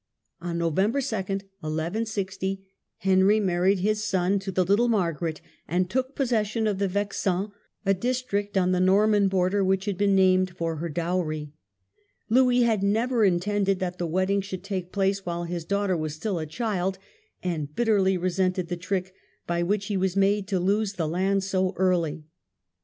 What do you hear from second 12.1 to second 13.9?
Louis had never intended